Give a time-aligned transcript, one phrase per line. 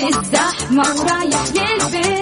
[0.00, 2.17] الزحمة ورايح للبيت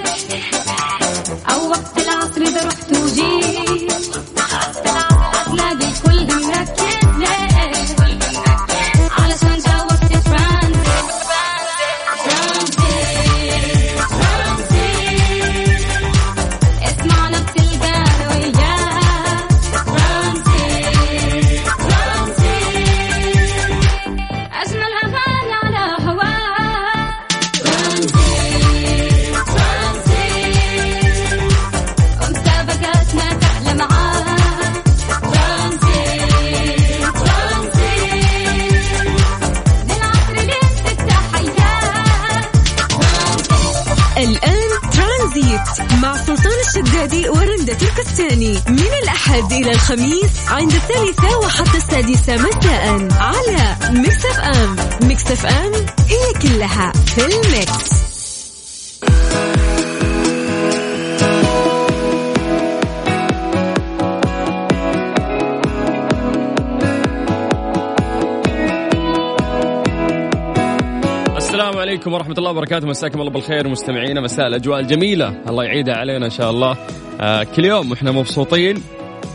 [71.96, 72.86] عليكم ورحمة الله وبركاته.
[72.86, 74.20] مساكم الله بالخير مستمعينا.
[74.20, 75.34] مساء الأجواء الجميلة.
[75.48, 76.76] الله يعيدها علينا إن شاء الله.
[77.20, 78.82] آه كل يوم وإحنا مبسوطين.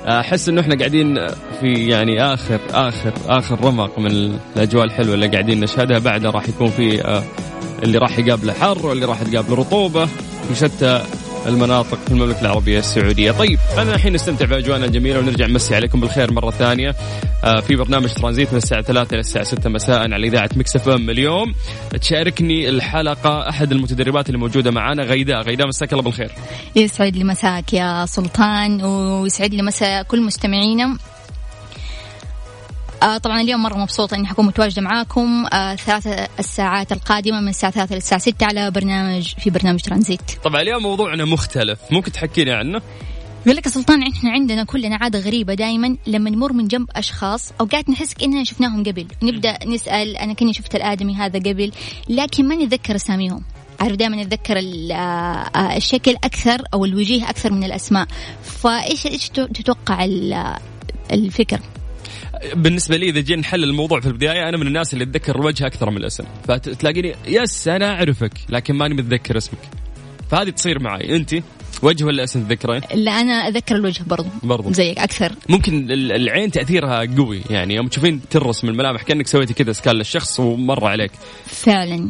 [0.05, 1.27] آه، أحس إنه إحنا قاعدين
[1.61, 5.99] في يعني آخر آخر آخر رمق من الأجواء الحلوة اللي قاعدين نشهدها.
[5.99, 7.23] بعدها راح يكون في آه
[7.83, 10.05] اللي راح يقابله حر واللي راح تقابله رطوبة.
[10.47, 11.01] في شتى
[11.47, 13.31] المناطق في المملكة العربية السعودية.
[13.31, 16.95] طيب خلينا الحين نستمتع بأجواءنا الجميلة ونرجع نمسي عليكم بالخير مرة ثانية.
[17.43, 20.89] آه، في برنامج ترانزيت من الساعة 3 إلى الساعة 6 مساء على إذاعة مكس إف
[20.89, 21.09] إم.
[21.09, 21.53] اليوم
[22.01, 25.41] تشاركني الحلقة أحد المتدربات اللي موجودة معنا غيداء.
[25.41, 26.31] غيداء مساك الله بالخير.
[26.75, 30.97] يسعد لي مساك يا سلطان ويسعد لي مساء كل مستمعينا.
[33.03, 35.45] آه طبعا اليوم مرة مبسوطة إني حكون متواجدة معاكم.
[35.53, 40.21] آه ثلاثة الساعات القادمة من الساعة ثلاثة للساعة ستة على برنامج في برنامج ترانزيت.
[40.43, 41.79] طبعا اليوم موضوعنا مختلف.
[41.91, 42.81] ممكن تحكيني عنه؟
[43.45, 47.89] يقول لك سلطان إحنا عندنا كلنا عادة غريبة دائما لما نمر من جنب أشخاص أوقات
[47.89, 49.07] نحس كأننا شفناهم قبل.
[49.23, 51.71] نبدأ نسأل أنا كني شفت الآدمي هذا قبل
[52.09, 53.43] لكن ما نتذكر أساميهم.
[53.79, 58.07] عارف دائما نتذكر آه، آه، الشكل أكثر أو الوجيه أكثر من الأسماء.
[58.43, 60.59] فإيش إيش تتوقع آه،
[61.11, 61.59] الفكر؟
[62.55, 65.89] بالنسبة لي إذا جينا نحل الموضوع في البداية أنا من الناس اللي أتذكر الوجه أكثر
[65.89, 69.59] من الاسم فتلاقيني yes أنا أعرفك لكن ماني متذكر اسمك.
[70.31, 71.15] فهذه تصير معي.
[71.15, 71.35] أنت
[71.83, 74.29] وجه ولا اسم تذكرين؟ لا أنا أذكر الوجه برضو.
[74.43, 74.73] برضو.
[74.73, 75.31] زيك أكثر.
[75.49, 77.41] ممكن ال- العين تأثيرها قوي.
[77.49, 81.11] يعني يوم تشوفين ترسم الملامح كأنك سويتي كذا scan للشخص ومر عليك.
[81.45, 82.09] فعلا.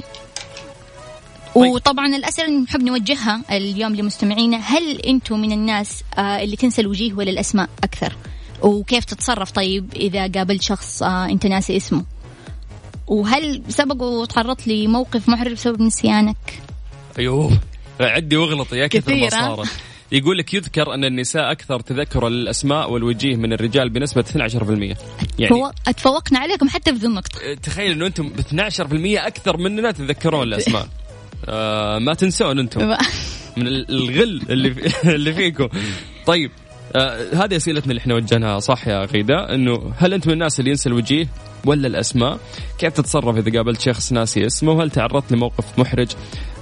[1.55, 1.71] طيب.
[1.71, 7.13] وطبعا الأسئلة اللي نحب نوجهها اليوم لمستمعينا هل أنتم من الناس آه، اللي تنسى الوجيه
[7.13, 8.15] ولا الأسماء أكثر؟
[8.61, 12.03] وكيف تتصرف طيب إذا قابلت شخص آه، أنت ناسي اسمه؟
[13.07, 16.37] وهل سبق وتعرضت لموقف محرج بسبب نسيانك؟
[17.19, 17.59] أيوه.
[17.99, 19.69] عدي واغلطي يا كثر ما؟ صارت.
[20.11, 24.97] يقول لك يذكر أن النساء أكثر تذكرا للأسماء والوجيه من الرجال بنسبة 12%
[25.39, 27.53] يعني فو- تفوقنا عليكم حتى في ذي النقطة.
[27.63, 30.87] تخيل إنه أنتم ب 12% أكثر مننا تتذكرون الأسماء.
[31.49, 32.81] آه ما تنسون أنتم.
[33.57, 35.69] من ال- الغل اللي في اللي فيكم.
[36.25, 36.51] طيب.
[36.95, 40.69] آه هذه أسئلتنا اللي إحنا وجهناها صح يا غيداء إنه هل انت من الناس اللي
[40.69, 41.27] ينسى الوجيه
[41.65, 42.39] ولا الأسماء؟
[42.77, 46.07] كيف تتصرف إذا قابلت شخص ناسي اسمه؟ وهل تعرضت لموقف محرج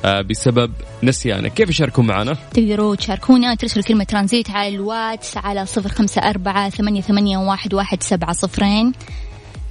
[0.05, 0.71] آه بسبب
[1.03, 6.69] نسيانك؟ كيف يشاركون معنا؟ تقدروا تشاركونا ترسلوا كلمة ترانزيت على الواتس على صفر خمسة أربعة
[6.69, 8.91] ثمانية, ثمانية واحد, واحد سبعة صفرين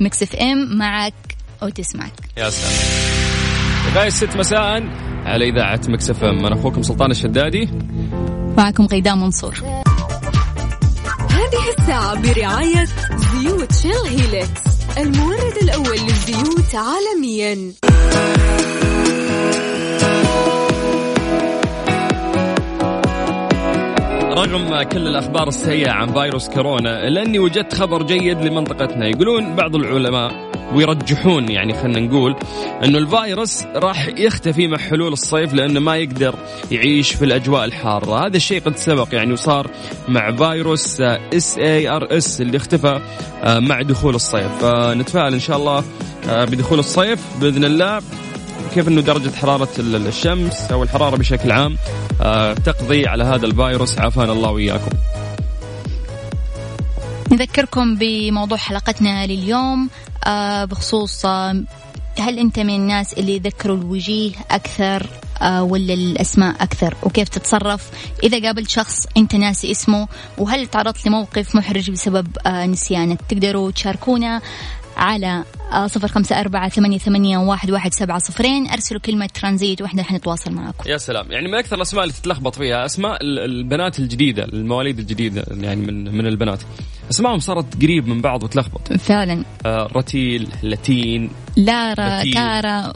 [0.00, 1.14] ميكس إف إم معك
[1.62, 4.82] وتسمعك يا سلام لغايه الست مساء
[5.24, 7.68] على إذاعة ميكس إف إم أنا أخوكم سلطان الشدادي
[8.56, 9.54] معكم غيداء منصور
[11.38, 12.84] هذه الساعة برعاية
[13.16, 14.62] زيوت شيل هيلكس
[14.98, 17.72] المورد الأول للزيوت عالميا.
[24.34, 29.06] رغم كل الأخبار السيئة عن فيروس كورونا إلا أني وجدت خبر جيد لمنطقتنا.
[29.06, 32.36] يقولون بعض العلماء ويرجحون يعني خلينا نقول
[32.84, 36.34] إنه الفيروس راح يختفي مع حلول الصيف لأنه ما يقدر
[36.70, 39.70] يعيش في الأجواء الحارة، هذا الشيء قد سبق يعني وصار
[40.08, 43.00] مع فيروس إس إي آر إس اللي اختفى
[43.42, 45.84] آه، مع دخول الصيف، فنتفائل إن شاء الله
[46.28, 48.00] آه، بدخول الصيف بإذن الله.
[48.74, 51.76] كيف إنه درجة حرارة ال- الشمس أو الحرارة بشكل عام
[52.22, 54.90] آه، تقضي على هذا الفيروس؟ عافانا الله وإياكم.
[57.38, 59.90] نذكركم بموضوع حلقتنا لليوم
[60.26, 61.62] آه بخصوص آه
[62.20, 65.06] هل أنت من الناس اللي يذكروا الوجيه أكثر
[65.42, 67.90] آه ولا الأسماء أكثر؟ وكيف تتصرف؟
[68.22, 70.08] إذا قابلت شخص أنت ناسي اسمه
[70.38, 74.40] وهل تعرضت لموقف محرج بسبب نسيانك تقدروا تشاركونا
[74.96, 75.44] على
[75.86, 78.68] صفر خمسة أربعة ثمانية, ثمانية واحد, واحد سبعة صفرين.
[78.70, 80.90] أرسلوا كلمة ترانزيت وإحنا رح نتواصل معكم.
[80.90, 81.32] يا سلام.
[81.32, 86.14] يعني من أكثر الأسماء اللي تتلخبط فيها أسماء ال- البنات الجديدة المواليد الجديدة يعني من
[86.16, 86.60] من البنات.
[87.10, 92.34] اسمائهم صارت قريب من بعض وتلخبط فعلا آه رتيل لاتين لارا بتيل.
[92.34, 92.92] كارا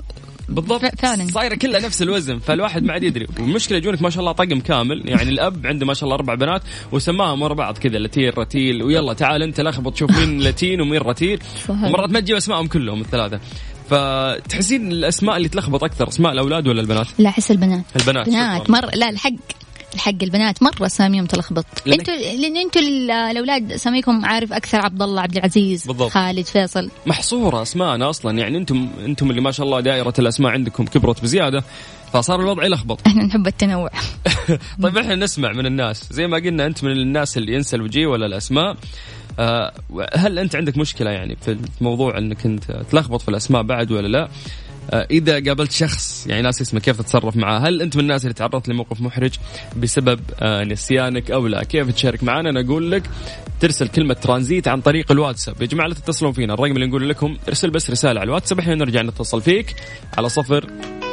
[0.49, 1.27] بالضبط فعلا.
[1.29, 5.03] صايرة كلها نفس الوزن فالواحد ما عاد يدري والمشكلة يجونك ما شاء الله طقم كامل
[5.09, 6.63] يعني الأب عنده ما شاء الله أربع بنات
[6.93, 11.39] وسماهم ورا بعض كذا لتيل رتيل ويلا تعال أنت لخبط شوف مين لتين ومين رتيل.
[11.69, 13.41] ومرات ما تجيب اسمائهم كلهم الثلاثة
[13.91, 18.73] فتحسين الأسماء اللي تلخبط أكثر أسماء الأولاد ولا البنات؟ لا أحس البنات البنات بنات شكراً.
[18.81, 19.31] مرة لا الحق
[19.95, 21.67] الحق البنات مرة اساميهم تلخبط.
[21.87, 26.11] أنتوا لأن أنتوا ال- الأولاد اساميكم عارف أكثر عبد الله عبد العزيز بالضبط.
[26.11, 26.91] خالد فيصل.
[27.07, 28.39] محصورة أسماءنا أصلا.
[28.39, 31.65] يعني أنتم أنتم اللي ما شاء الله دائرة الأسماء عندكم كبرت بزيادة
[32.13, 33.01] فصار الوضع يلخبط.
[33.07, 33.91] إحنا نحب التنوع.
[34.83, 36.07] طيب إحنا نسمع من الناس.
[36.13, 38.77] زي ما قلنا أنت من الناس اللي ينسى الوجيه ولا الأسماء.
[39.39, 39.73] آه،
[40.15, 44.29] هل أنت عندك مشكلة يعني في موضوع أنك أنت تلخبط في الأسماء بعد ولا لا؟
[44.91, 48.35] آه، إذا قابلت شخص يعني ناس اسمه كيف تتصرف معاه؟ هل أنت من الناس اللي
[48.35, 49.33] تعرضت لموقف محرج
[49.77, 53.11] بسبب آه، نسيانك أو لا؟ كيف تشارك معنا؟ أنا أقول لك
[53.61, 55.63] ترسل كلمة ترانزيت عن طريق الواتساب.
[55.63, 56.55] يا جماعة لا تتصلون فينا.
[56.55, 58.59] الرقم اللي نقول لكم ارسل بس رسالة على الواتساب.
[58.59, 59.75] إحنا نرجع نتصل فيك
[60.19, 60.67] على صفر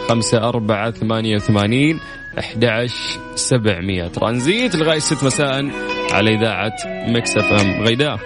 [0.07, 1.99] خمسة أربعة ثمانية وثمانين
[2.39, 2.87] أحد
[3.35, 4.07] سبعمية.
[4.07, 5.71] ترانزيت لغاية ست مساء
[6.11, 7.83] على إذاعة مكس إف إم.
[7.83, 8.19] غيداء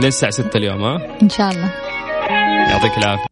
[0.00, 1.72] للساعة ستة اليوم ها؟ إن شاء الله.
[2.70, 3.31] يعطيك العافية.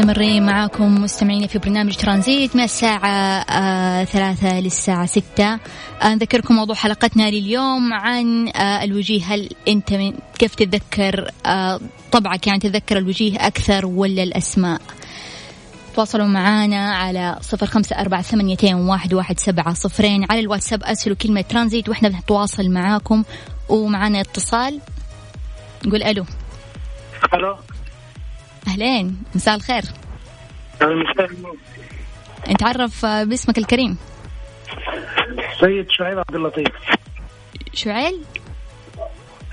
[0.00, 5.58] مستمرين معاكم مستمعين في برنامج ترانزيت من الساعة آه ثلاثة للساعة ستة.
[6.02, 9.24] آه نذكركم موضوع حلقتنا لليوم عن آه الوجيه.
[9.24, 11.80] هل أنت من كيف تتذكر؟ آه
[12.12, 14.80] طبعك يعني تتذكر الوجيه أكثر ولا الأسماء؟
[15.94, 20.82] تواصلوا معنا على صفر خمسة أربعة ثمانيتين واحد واحد سبعة صفرين على الواتساب.
[20.84, 23.24] أرسلوا كلمة ترانزيت وإحنا بنتواصل معاكم.
[23.68, 24.80] ومعنا اتصال.
[25.86, 26.24] نقول ألو.
[27.34, 27.56] ألو.
[28.68, 29.82] أهلين مساء الخير.
[30.82, 31.30] المساء
[32.48, 33.96] نتعرف آه، باسمك الكريم.
[35.60, 36.68] سيد شعيب عبد اللطيف.
[37.74, 38.20] شعيب؟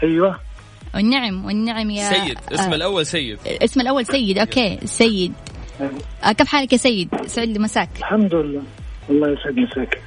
[0.03, 0.39] أيوه.
[0.95, 3.39] والنعم والنعم يا سيد اسم آه الأول سيد.
[3.47, 5.33] اسم الأول سيد okay سيد.
[6.23, 7.89] آه كيف حالك يا سيد؟ سعد لي مساك.
[7.97, 8.61] الحمد لله.
[9.09, 10.01] الله يسعد مساك.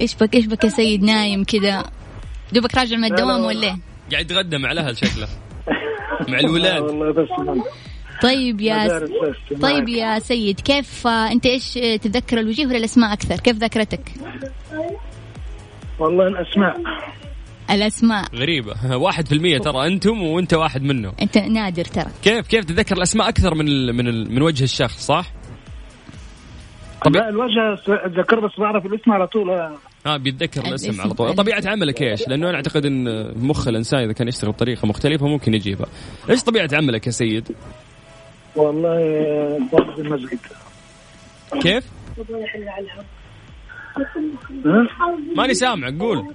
[0.00, 1.84] إيش بك إيش بك يا سيد؟ نايم كذا.
[2.52, 3.46] دوبك راجع من الدوام لا.
[3.46, 3.76] ولا إيه؟
[4.12, 5.28] قاعد يتغدى مع الأهل شكله.
[6.28, 6.82] مع آه الولاد.
[6.90, 7.28] والله بس.
[8.22, 9.08] طيب يا
[9.62, 9.88] طيب.
[9.88, 14.12] يا سيد كيف آه أنت إيش آه، تتذكر الوجيه ولا الأسماء أكثر؟ كيف ذاكرتك؟
[15.98, 16.76] والله الاسماء
[17.70, 18.24] الأسماء.
[18.34, 18.74] غريبة.
[19.04, 21.12] واحد في المية ترى أنتم وأنت واحد منهم.
[21.22, 22.10] أنت نادر ترى.
[22.22, 25.32] كيف كيف تتذكر الأسماء أكثر من ال من ال من وجه الشخص صح؟
[27.04, 29.50] طب- لا الوجه أتذكر بس بعرف الاسم على طول.
[30.06, 31.00] آه بيتذكر الاسم الاسم.
[31.02, 31.34] على طول.
[31.34, 35.54] طبيعة عملك إيش؟ لأنه أنا أعتقد إن مخ الإنسان إذا كان يشتغل بطريقة مختلفة ممكن
[35.54, 35.86] يجيبها.
[36.30, 37.48] إيش طبيعة عملك يا سيد؟
[38.56, 40.38] والله برضه المسجد.
[41.62, 41.84] كيف؟
[45.36, 46.34] ماني سامع قول.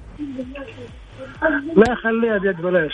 [1.77, 2.91] لا خليها بيد بلاش.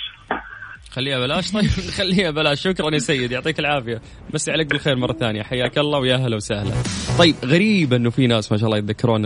[0.91, 1.65] خليها بلاش؟ طيب
[1.97, 2.61] خليها بلاش.
[2.61, 4.01] شكرا يا سيد يعطيك العافية.
[4.33, 5.43] مسي عليك بالخير مرة ثانية.
[5.43, 6.71] حياك الله ويا هلا وسهلا.
[7.19, 9.25] طيب غريب إنه في ناس ما شاء الله يتذكرون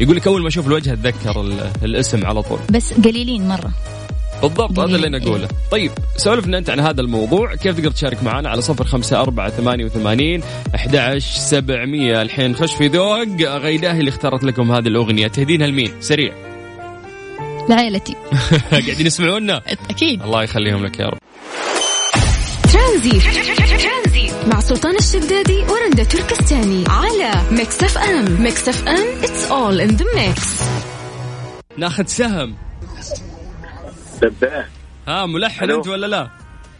[0.00, 2.58] يقول لك أول ما أشوف الوجه أتذكر ال- الاسم على طول.
[2.70, 3.70] بس قليلين مرة.
[4.42, 7.54] بالضبط هذا اللي نقوله طيب سولفنا أنت عن هذا الموضوع.
[7.54, 10.42] كيف تقدر تشارك معنا على صفر خمسة أربعة ثمانية وثمانين
[10.74, 15.26] أحد سبعمية؟ الحين نخش في ذوق غيداه اللي اختارت لكم هذه الأغنية.
[15.28, 16.32] تهدينها لمين؟ سريع.
[17.68, 18.16] لعائلتي.
[18.70, 20.22] قاعدين يسمعونا؟ أكيد.
[20.22, 21.18] الله يخليهم لك يا رب.
[22.72, 23.22] ترانزيت.
[24.46, 28.42] مع سلطان الشدادي ورندا تركستاني على ميكس أف أم.
[28.42, 30.62] ميكس أف أم it's all in the mix.
[31.78, 32.54] ناخذ سهم.
[35.08, 35.70] ها ملحن.
[35.70, 36.30] أنت ولا لا؟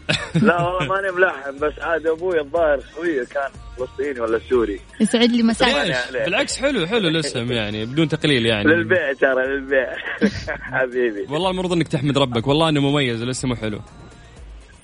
[0.41, 4.79] لا والله ماني ملحن بس عاد أبوي الظاهر خويه كان فلسطيني ولا سوري.
[5.01, 5.95] يسعد لي مساك.
[6.13, 8.63] بالعكس حلو حلو الاسم يعني بدون تقليل يعني.
[8.63, 9.95] للبيع ترى للبيع
[10.73, 11.25] حبيبي.
[11.29, 13.79] والله المفروض إنك تحمد ربك والله إنه مميز الاسم حلو.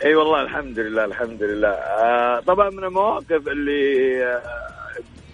[0.05, 1.69] إي والله الحمد لله الحمد لله.
[1.69, 4.41] آه طبعا من المواقف اللي آه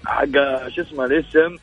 [0.05, 1.58] حق شو اسمه الاسم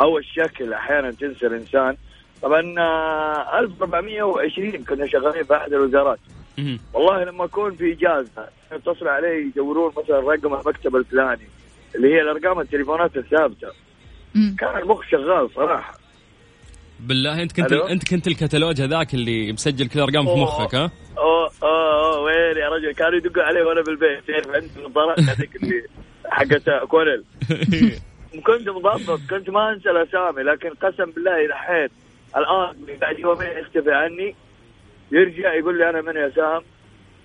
[0.00, 1.96] أو الشكل أحيانا تنسى الإنسان.
[2.42, 6.18] طبعا آه 1420 كنا شغالين في أحد الوزارات.
[6.92, 11.48] والله لما أكون في اجازه يتصلوا علي يدورون مثلا رقم المكتب الفلاني
[11.94, 13.68] اللي هي الأرقام التليفونات الثابتة.
[14.58, 16.00] كان المخ شغال صراحة
[17.00, 20.40] بالله أنت كنت ألو؟ أنت كنت الكتالوج هذاك اللي مسجل كل الارقام في.
[20.40, 24.88] مخك ها أوه أوه أوه، وين يا رجل كانوا يدقوا علي وأنا بالبيت تعرف عندي
[24.88, 25.82] نظارات هذيك اللي
[26.28, 27.24] حقت كونل
[28.46, 31.88] كنت مضبط كنت ما أنسى الأسامي لكن قسم بالله إلى حين
[32.36, 34.34] الآن بعد يومين يختفي عني
[35.12, 36.62] يرجع يقول لي أنا من يا سام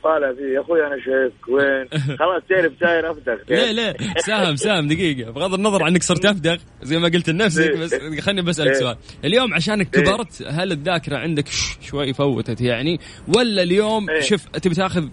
[0.03, 1.87] طالع فيه يا أخوي أنا شايفك وين
[2.19, 6.97] خلاص تعرف ساير افتخ ليه ليه سام سام دقيقة بغض النظر عنك صرت أفدغ زي
[6.97, 7.79] ما قلت لنفسك إيه.
[7.79, 8.79] بس خليني بسألك إيه.
[8.79, 10.03] سؤال اليوم عشانك إيه.
[10.03, 11.47] كبرت هل الذاكرة عندك
[11.81, 12.99] شوي فوتت يعني
[13.37, 14.05] ولا اليوم.
[14.19, 15.07] شوف تبي تاخذ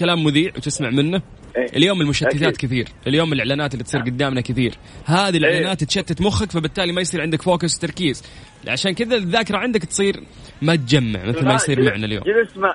[0.00, 1.22] كلام مذيع وتسمع منه.
[1.56, 2.56] اليوم المشتتات أكيد.
[2.56, 4.74] كثير اليوم الإعلانات اللي تصير قدامنا كثير.
[5.04, 8.24] هذه الإعلانات تشتت مخك فبالتالي ما يصير عندك focus وتركيز
[8.68, 10.20] عشان كذا الذاكرة عندك تصير
[10.62, 12.22] ما تجمع مثل ما يصير معنا اليوم.
[12.24, 12.74] جلست مع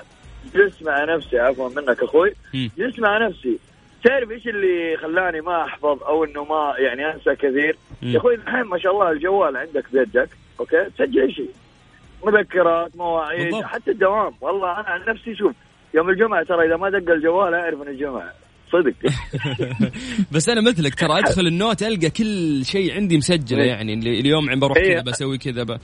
[0.56, 2.34] جلست مع نفسي عفوا منك أخوي.
[2.54, 3.60] جلست مع نفسي.
[4.04, 7.78] تعرف إيش اللي خلاني ما أحفظ أو إنه ما يعني أنسى كثير.
[8.02, 11.50] يا أخوي الحين ما شاء الله الجوال عندك بيدك okay؟ تسجل شيء.
[12.26, 13.56] مذكرات مواعيد.
[13.64, 14.34] حتى الدوام.
[14.42, 15.54] والله أنا عن نفسي شوف
[15.94, 18.34] يوم الجمعة ترى إذا ما دق الجوال أعرف ان الجمعة.
[18.74, 18.94] صدق
[20.34, 23.70] بس أنا مثلك ترى أدخل النوت ألقى كل شيء عندي مسجله إيه.
[23.70, 24.94] يعني اللي اليوم عم بروح إيه.
[24.94, 25.78] كذا بسوي كذا ب...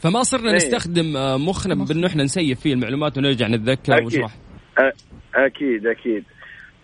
[0.00, 0.56] فما صرنا إيه.
[0.56, 1.88] نستخدم آه، مخنا مخ.
[1.88, 4.92] بأنه إحنا نسيف فيه المعلومات ونرجع نتذكر أ-
[5.34, 6.24] أكيد أكيد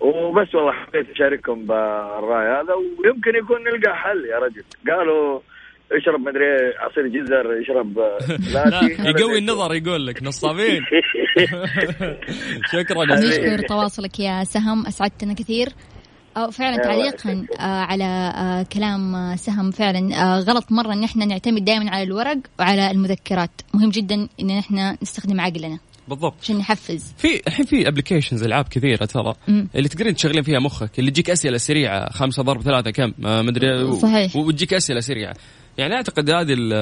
[0.00, 5.41] وبس والله حبيت أشارككم بالرأي هذا ويمكن يكون نلقى حل يا رجل قالوا
[5.92, 6.45] اشرب مدري
[6.78, 7.99] عصير جزر اشرب
[8.54, 10.80] لا لاتي يقوي النظر يقول لك نصابين.
[12.73, 13.04] شكرا.
[13.04, 15.68] نشكر تواصلك يا سهم أسعدتنا كثير.
[16.37, 17.47] أو فعلا تعليقا.
[17.61, 22.02] آه، على آه، كلام آه، سهم فعلا آه، غلط مرة إن إحنا نعتمد دائما على
[22.02, 23.50] الورق وعلى المذكرات.
[23.75, 25.78] مهم جدا إن إحنا نستخدم عقلنا.
[26.09, 26.35] بالضبط.
[26.42, 27.14] عشان نحفز.
[27.18, 29.35] في الحين في ابلكيشنز ألعاب كثيرة ترى.
[29.49, 33.83] اللي تقدرين تشغلين فيها مخك اللي تجيك أسئلة سريعة خمسة ضرب ثلاثة كم؟ ما مدري
[33.83, 34.37] و- صحيح.
[34.37, 35.35] وتجيك أسئلة سريعة.
[35.78, 36.73] يعني أعتقد هذه ال-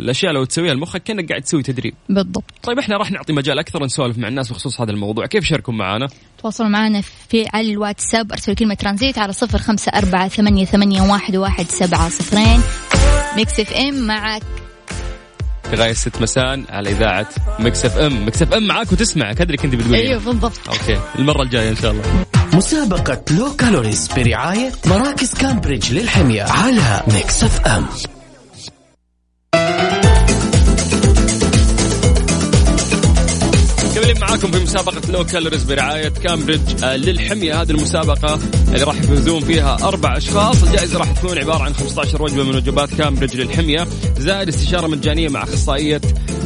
[0.00, 1.94] الأشياء لو تسويها لمخك كأنك قاعد تسوي تدريب.
[2.08, 2.44] بالضبط.
[2.62, 5.26] طيب إحنا راح نعطي مجال أكثر نسولف مع الناس بخصوص هذا الموضوع.
[5.26, 6.08] كيف شاركوا معنا؟
[6.42, 11.36] تواصلوا معنا في على الواتساب أرسلوا كلمة ترانزيت على صفر خمسة أربعة ثمانية, ثمانية واحد,
[11.36, 12.60] واحد سبعة صفرين.
[13.36, 14.42] ميكس اف ام معك.
[15.72, 19.74] لغايه 6 مساء على إذاعة مكس اف ام مكس اف ام معاك وتسمعك ادري كنت
[19.74, 20.60] بتقولين أيوه بالضبط.
[20.68, 21.00] Okay.
[21.18, 22.24] المرة الجاية إن شاء الله.
[22.54, 27.86] مسابقة Low Calories برعاية مراكز كامبريدج للحمية على ميكس اف ام
[34.14, 37.62] مكملين معاكم في مسابقة Low Calories برعاية كامبريدج آه، للحمية.
[37.62, 40.62] هذه المسابقة اللي راح يفوزون فيها أربع أشخاص.
[40.62, 43.86] الجائزة راح تكون عبارة عن 15 وجبة من وجبات كامبريدج للحمية.
[44.18, 46.00] زائد استشارة مجانية مع أخصائية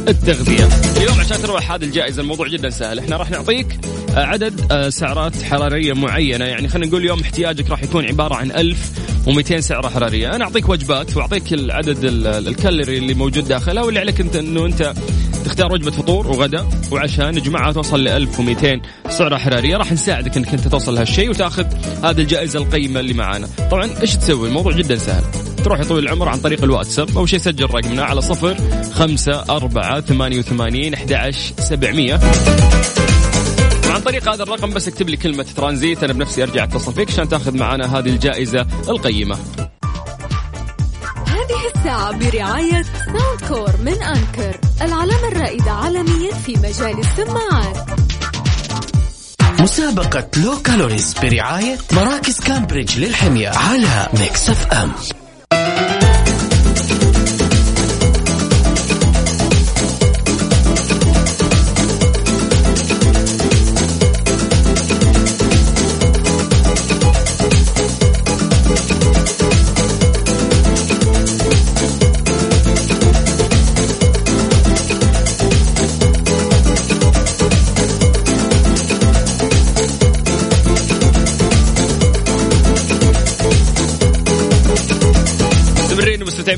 [0.07, 0.67] التغذية.
[0.97, 2.99] اليوم عشان تروح هذه الجائزة الموضوع جدا سهل.
[2.99, 3.79] إحنا راح نعطيك
[4.15, 6.45] آه، عدد آه، سعرات حرارية معينة.
[6.45, 10.35] يعني خلينا نقول اليوم احتياجك راح يكون عبارة عن 1200 سعرة حرارية.
[10.35, 14.93] أنا أعطيك وجبات وأعطيك العدد ال- الكالوري اللي موجود داخلها واللي عليك أنت أنه أنت
[15.45, 19.77] تختار وجبة فطور وغداء وعشاء نجمعها توصل ل 1200 سعرة حرارية.
[19.77, 21.65] راح نساعدك إنك أنت توصل لهالشيء وتأخذ
[22.03, 23.47] هذه الجائزة القيمة اللي معانا.
[23.71, 25.23] طبعا إيش تسوي؟ الموضوع جدا سهل.
[25.63, 27.17] تروح يطول العمر عن طريق الواتساب.
[27.17, 28.57] أول شيء سجل رقمنا على صفر
[28.93, 32.19] خمسة أربعة ثمانية وثمانين أحد سبعمية.
[33.89, 37.29] عن طريق هذا الرقم بس اكتب لي كلمة ترانزيت أنا بنفسي أرجع أتصل فيك عشان
[37.29, 39.37] تأخذ معنا هذه الجائزة القيمة.
[41.79, 47.77] الساعة برعاية ساوند كور من أنكر العلامة الرائدة عالميا في مجال السماعات.
[49.59, 54.91] مسابقة Low Calories برعاية مراكز كامبريدج للحمية على ميكس اف ام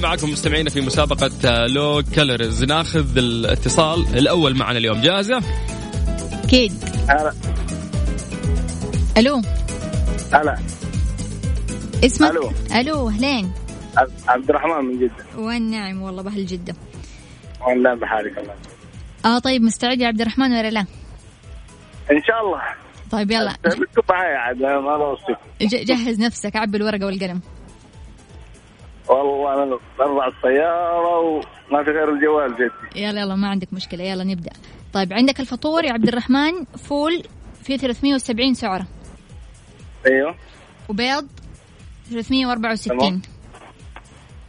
[0.01, 2.63] مستمرين معكم مستمعينا في مسابقة آه، لو كالوريز.
[2.63, 5.01] ناخذ الاتصال الأول معنا اليوم.
[5.01, 5.41] جاهزة؟
[6.43, 6.74] أكيد.
[7.10, 7.34] هلا
[9.17, 9.41] ألو.
[10.34, 10.58] هلا
[12.05, 12.51] اسمك؟ ألو.
[12.75, 13.51] ألو أهلين.
[14.27, 15.25] عبد الرحمن من جدة.
[15.38, 16.75] والنعم والله بأهل جدة.
[17.67, 18.55] والله بحالك الله.
[19.25, 20.86] آه طيب مستعد يا عبد الرحمن ولا لا؟
[22.12, 22.62] إن شاء الله.
[23.12, 23.55] طيب يلا.
[24.10, 27.41] معي عاد ما بوصف جهز نفسك عبي الورقة والقلم.
[29.12, 33.01] والله أنا برفع السيارة وما في غير الجوال جدي.
[33.01, 34.03] يلا يلا ما عندك مشكلة.
[34.03, 34.51] يلا نبدأ.
[34.94, 37.24] طيب عندك الفطور يا عبد الرحمن فول
[37.63, 38.88] فيه 370 سعرة.
[40.08, 40.36] أيوه.
[40.89, 41.27] وبيض
[42.10, 43.22] 364 تمام.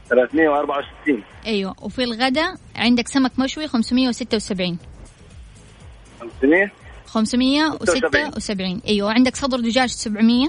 [0.08, 1.74] 364 أيوه.
[1.82, 4.78] وفي الغداء عندك سمك مشوي 576
[6.20, 6.70] 500
[7.06, 9.12] 576 أيوه.
[9.12, 10.48] عندك صدر دجاج 700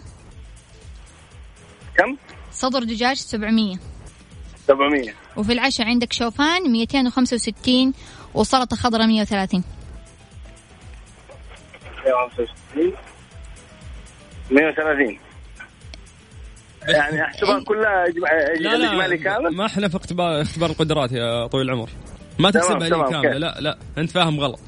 [1.98, 2.17] كم؟
[2.51, 3.75] صدر دجاج 700
[4.67, 7.93] 700 وفي العشاء عندك شوفان 265
[8.34, 9.63] وسلطة خضراء 130
[12.05, 12.93] 165
[14.51, 15.17] 130
[16.88, 19.55] يعني احسبها كلها لا الإجمالي لا كامل.
[19.55, 21.89] ما إحنا في اختبار اختبار القدرات يا طويل العمر.
[22.39, 23.38] ما تحسبها لي كامله.
[23.38, 24.60] لا لا انت فاهم غلط.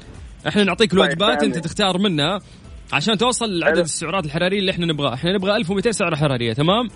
[0.48, 1.60] إحنا نعطيك طيب، الوجبات انت فاهمني.
[1.60, 2.40] تختار منها
[2.92, 3.78] عشان توصل لعدد.
[3.78, 6.88] السعرات الحرارية اللي إحنا نبغاه إحنا نبغى 1200 سعرة حرارية تمام؟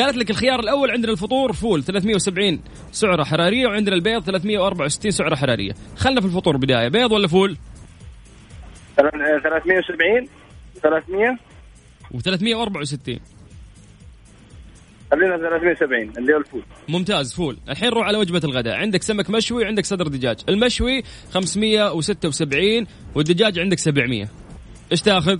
[0.00, 2.60] قالت لك الخيار الأول عندنا الفطور فول 370
[2.92, 5.72] سعرة حرارية وعندنا البيض 364 سعرة حرارية.
[5.96, 6.88] خلنا في الفطور بداية.
[6.88, 7.56] بيض ولا فول؟
[8.96, 10.28] 370
[10.82, 11.36] 300
[12.14, 13.20] و364
[15.10, 16.62] خلينا 370 اللي هو الفول.
[16.88, 17.56] ممتاز فول.
[17.68, 18.76] الحين نروح على وجبة الغداء.
[18.76, 20.36] عندك سمك مشوي عندك صدر دجاج.
[20.48, 21.02] المشوي
[21.34, 24.28] 576 والدجاج عندك 700
[24.92, 25.38] إيش تاخذ؟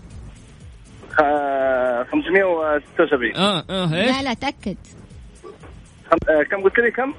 [1.16, 4.76] خ- 576 آه آه لا إيش؟ لا تأكد
[6.10, 6.16] خم...
[6.28, 7.14] آه، كم قلت لي كم؟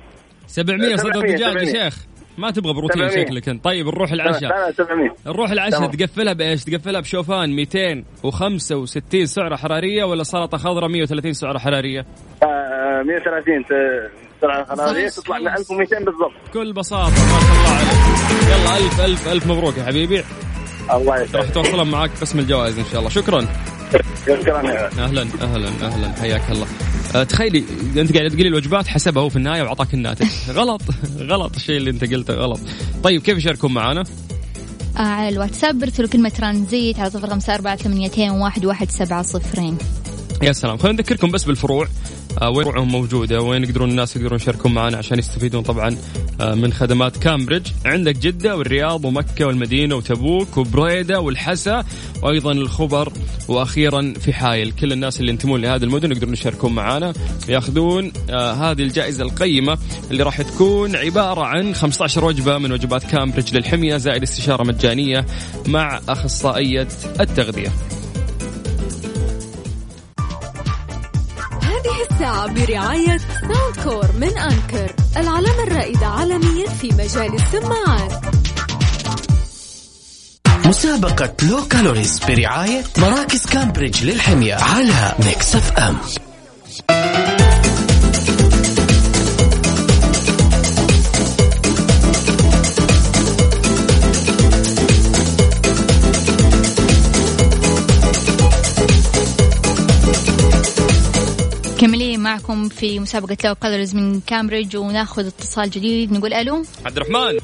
[0.47, 1.71] 700 صدر 700 دجاج يا 700.
[1.89, 2.05] شيخ
[2.37, 3.25] ما تبغى بروتين 700.
[3.25, 5.85] شكلك أنت طيب نروح لا العشاء لا 700 نروح العشاء.
[5.91, 12.05] تقفلها بإيش؟ تقفلها بشوفان 265 سعرة حرارية ولا سلطة خضراء 130 سعرة حرارية؟
[12.43, 14.11] آه، 130 ت-
[14.41, 15.71] سرعة حرارية خلاص، تطلع لنا خلاص.
[15.71, 20.23] 1200 بالضبط بكل بساطة ما شاء الله عليك يلا ألف ألف ألف مبروك يا حبيبي
[20.93, 23.47] الله راح يسعدك توصلهم معاك قسم الجوائز إن شاء الله شكرا
[24.99, 26.13] أهلا أهلا أهلا.
[26.21, 26.67] حياك الله.
[27.15, 27.63] أه تخيلي
[27.97, 30.25] أنت قاعد تقولي الوجبات حسبها هو في النهاية واعطاك الناتج.
[30.59, 30.81] غلط
[31.17, 32.59] غلط الشيء اللي أنت قلته غلط.
[33.03, 34.03] طيب كيف يشاركون معنا
[34.97, 39.77] آه على الواتساب ارسلوا كلمة ترانزيت على صفر خمسة أربعة ثمانيتين واحد واحد سبعة صفرين.
[40.41, 40.77] يا سلام.
[40.77, 41.87] خلينا نذكركم بس بالفروع.
[42.41, 45.97] وين فروعهم موجودة؟ وين يقدرون الناس يقدرون يشاركون معنا عشان يستفيدون طبعا
[46.41, 47.67] آه من خدمات كامبريدج.
[47.85, 51.83] عندك جدة والرياض ومكة والمدينة وتبوك وبريدة والحسا
[52.23, 53.13] وأيضا الخبر
[53.47, 54.71] وأخيرا في حايل.
[54.71, 57.13] كل الناس اللي ينتمون لهذه المدن يقدرون يشاركون معنا
[57.49, 59.77] ياخذون آه هذه الجائزة القيمة
[60.11, 65.25] اللي راح تكون عبارة عن 15 وجبة من وجبات كامبريدج للحمية زائد استشارة مجانية
[65.67, 66.87] مع أخصائية
[67.19, 67.71] التغذية.
[72.25, 78.25] برعاية Soundcore من Anker العلامة الرائدة عالميا في مجال السماعات.
[80.65, 85.97] مسابقة Low Calories برعاية مراكز كامبريدج للحمية على Mix FM
[102.25, 106.11] معكم في مسابقة Low Calories من كامبريدج وناخذ اتصال جديد.
[106.11, 106.63] نقول ألو.
[106.85, 107.39] عبد الرحمن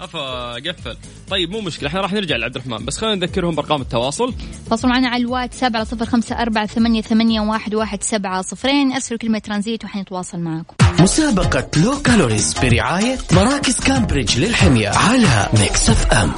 [0.00, 0.96] أفا قفل.
[1.28, 4.34] طيب مو مشكلة إحنا راح نرجع لعبد الرحمن بس خلينا نذكرهم بأرقام التواصل.
[4.68, 8.92] تواصلوا معنا على الواتساب على صفر خمسة أربعة ثمانية, ثمانية واحد, واحد سبعة صفرين.
[8.92, 10.74] أرسلوا كلمة ترانزيت وحنتواصل معكم.
[11.00, 16.32] مسابقة Low Calories برعاية مراكز كامبريدج للحمية على Mix FM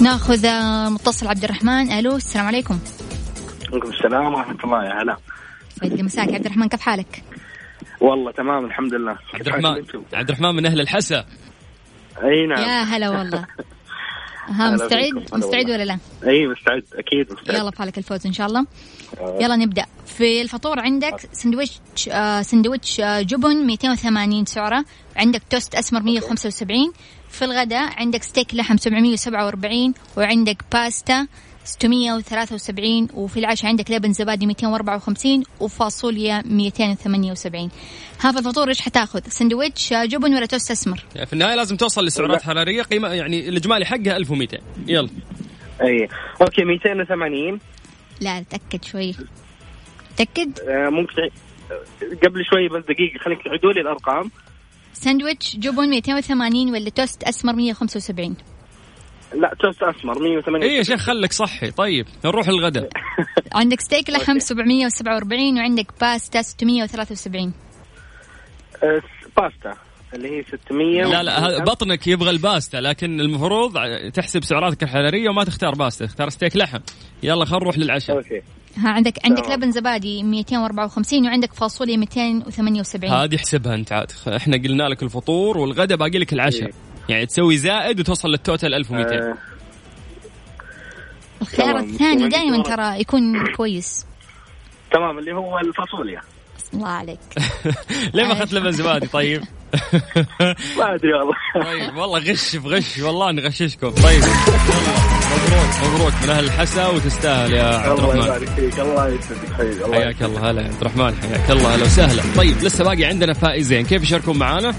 [0.00, 1.92] ناخذ آه، متصل عبد الرحمن.
[1.92, 2.78] ألو السلام عليكم.
[3.72, 4.84] عليكم السلام ورحمة الله.
[4.84, 5.16] يا هلا.
[5.82, 7.22] يسعد مساك عبد الرحمن كيف حالك؟
[8.00, 9.18] والله تمام الحمد لله.
[9.34, 9.84] عبد الرحمن
[10.14, 11.24] عبد الرحمن من أهل الحسا.
[12.22, 12.58] أي نعم.
[12.58, 13.46] يا هلا والله.
[14.58, 15.70] ها مستعد؟ مستعد.
[15.70, 16.84] ولا لا؟ أي مستعد.
[16.94, 17.56] أكيد مستعد.
[17.56, 18.66] يلا فالك الفوز إن شاء الله.
[19.40, 19.86] يلا نبدأ.
[20.06, 24.84] في الفطور عندك سندويتش آه سندويتش آه جبن 280 سعرة.
[25.16, 26.92] عندك توست أسمر 175
[27.30, 31.26] في الغداء عندك ستيك لحم 747 وعندك باستا
[31.64, 37.70] 673 وفي العشاء عندك لبن زبادي 254 وفاصوليا 278
[38.20, 41.76] ها في الفطور إيش حتاخذ؟ سندويتش آه، جبن ولا توست أسمر؟ يعني في النهاية لازم
[41.76, 45.08] توصل لسعرات حرارية قيمه يعني الإجمالي حقها 1200 يلا.
[45.82, 46.08] أي.
[46.40, 47.60] okay 280
[48.20, 49.14] لا تأكد شوي.
[50.16, 51.14] تأكد؟ آه، ممكن
[52.24, 54.30] قبل شوي بس دقيقة خليك تعيدوا لي الأرقام.
[54.92, 58.36] ساندويتش جبن 280 ولا توست أسمر 175
[59.34, 61.70] لا توست أسمر 180 اي يا شيخ خلك صحي.
[61.70, 62.88] طيب نروح الغداء.
[63.52, 64.40] عندك ستيك لحم okay.
[64.40, 67.52] 747 وعندك باستا 673
[68.82, 69.02] آه،
[69.36, 69.74] باستا
[70.14, 73.72] اللي هي 600 لا لا هذا بطنك يبغى الباستا لكن المفروض
[74.14, 76.78] تحسب سعراتك الحراريه وما تختار باستا اختار ستيك لحم.
[77.22, 78.16] يلا خلينا نروح للعشاء.
[78.16, 78.42] okay.
[78.76, 79.58] ها عندك عندك تمام.
[79.58, 84.12] لبن زبادي 254 وعندك فاصوليا 278 هذه احسبها انت عاد.
[84.28, 86.66] إحنا قلنا لك الفطور والغداء باقي لك العشاء.
[86.66, 86.72] إيه.
[87.08, 89.34] يعني تسوي زائد وتوصل للتوتال 1200 آه،
[91.42, 91.90] الخيار تمام.
[91.90, 92.62] الثاني دائما.
[92.62, 94.06] ترى يكون كويس.
[94.92, 95.18] تمام.
[95.18, 96.20] اللي هو الفاصوليا.
[96.74, 97.18] الله عليك.
[98.14, 99.42] ليه ما أخذت لبن زبادي؟ طيب؟
[100.78, 101.34] ما أدري والله.
[101.64, 104.22] طيب والله غش في غش والله نغششكم طيب.
[105.30, 108.24] مبروك مبروك من أهل الحسا وتستاهل يا عبد الله الرحمن.
[108.24, 109.94] يبارك فيك الله يسعدك حبيبي الله.
[109.94, 112.22] حياك الله هلا يا عبد الرحمن حياك الله أهلا وسهلا.
[112.36, 114.74] طيب لسه باقي عندنا فائزين كيف يشاركون معانا؟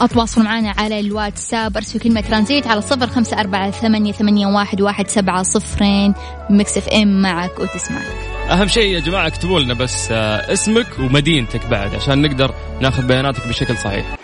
[0.00, 5.08] أتواصلوا معنا على الواتساب ارسلوا كلمة ترانزيت على صفر خمسة أربعة ثمانية, ثمانية واحد, واحد
[5.08, 6.14] سبعة صفرين.
[6.50, 8.02] Mix FM معك وتسمعك.
[8.50, 13.48] أهم شيء يا جماعة اكتبوا لنا بس آه، اسمك ومدينتك بعد عشان نقدر ناخذ بياناتك
[13.48, 14.16] بشكل صحيح.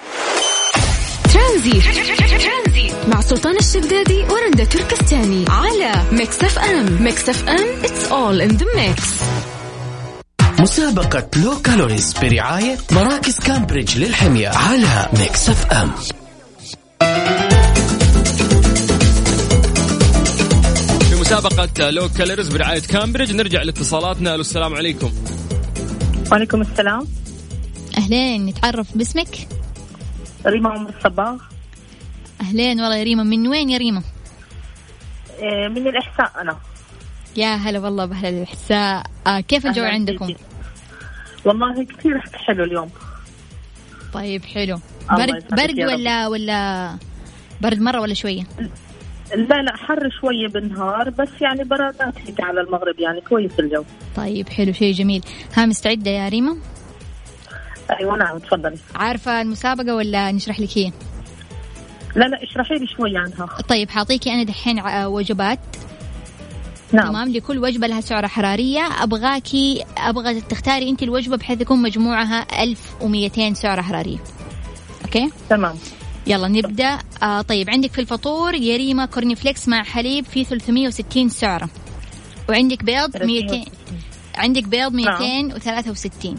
[1.32, 1.82] ترانزيت.
[3.08, 9.02] مع سلطان الشدادي ورندا تركستاني على Mix FM Mix FM it's all in the mix.
[10.60, 15.90] مسابقة Low Calories برعاية مراكز كامبريدج للحمية على Mix FM
[21.00, 24.34] في مسابقة Low Calories برعاية كامبريدج نرجع لاتصالاتنا.
[24.34, 25.12] ألو السلام عليكم.
[26.32, 27.08] وعليكم السلام.
[27.98, 29.48] أهلين نتعرف باسمك؟
[30.46, 31.36] ريما عمر الصباغ.
[32.42, 33.22] أهلين والله يا ريما.
[33.22, 34.02] من وين يا ريما؟
[35.40, 36.56] آه، من الإحساء أنا.
[37.36, 39.06] يا هلا والله بأهل الإحساء.
[39.26, 40.34] آه كيف الجو عندكم.
[41.44, 42.90] والله كثير حلو اليوم.
[44.12, 44.80] طيب حلو.
[45.10, 45.80] برد برد.
[45.80, 46.90] ولا ولا
[47.60, 48.42] برد مرة ولا شوية؟
[49.36, 53.84] لا لا حر شوية بالنهار بس يعني برادات هيك على المغرب يعني كويس الجو.
[54.16, 55.24] طيب حلو شيء جميل.
[55.54, 56.56] ها مستعدة يا ريما؟
[58.00, 58.78] أيوة نعم تفضلي.
[58.94, 60.92] عارفة المسابقة ولا نشرح لك هي؟
[62.16, 63.46] لا لا اشرحي لي شوي عنها.
[63.68, 65.58] طيب حاعطيكي أنا دحين ع- وجبات.
[66.92, 67.08] نعم.
[67.08, 68.88] تمام؟ لكل وجبة لها سعرة حرارية.
[69.02, 74.18] أبغاكي أبغى تختاري أنت الوجبة بحيث يكون مجموعها 1200 سعرة حرارية.
[75.04, 75.74] okay؟ تمام.
[76.26, 76.98] يلا نبدأ.
[77.22, 81.68] آه طيب عندك في الفطور يا ريما corn flakes مع حليب فيه 360 سعرة.
[82.48, 83.64] وعندك بيض 200
[84.34, 85.22] عندك بيض نعم.
[85.22, 86.36] 263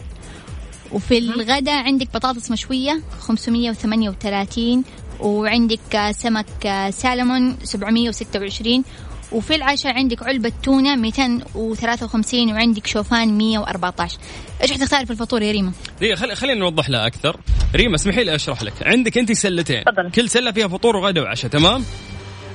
[0.91, 4.83] وفي الغداء عندك بطاطس مشوية 538
[5.23, 8.83] وعندك سمك سالمون 726
[9.31, 14.17] وفي العشاء عندك علبة تونة 253 وعندك شوفان 114
[14.61, 17.37] إيش حتختاري في الفطور يا ريما؟ دقيقة خلي خلينا نوضح لها أكثر
[17.75, 20.11] ريما اسمحي لي أشرح لك عندك أنت سلتين تفضل.
[20.11, 21.83] كل سلة فيها فطور وغدا وعشاء تمام